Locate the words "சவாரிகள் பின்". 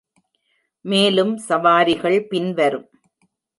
1.49-2.53